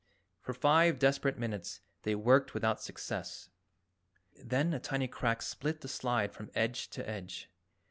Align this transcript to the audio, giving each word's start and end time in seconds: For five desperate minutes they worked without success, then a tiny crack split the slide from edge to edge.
For 0.39 0.55
five 0.55 0.97
desperate 0.97 1.37
minutes 1.37 1.79
they 2.01 2.15
worked 2.15 2.55
without 2.55 2.81
success, 2.81 3.49
then 4.43 4.73
a 4.73 4.79
tiny 4.79 5.07
crack 5.07 5.43
split 5.43 5.81
the 5.81 5.87
slide 5.87 6.33
from 6.33 6.49
edge 6.55 6.89
to 6.89 7.07
edge. 7.07 7.51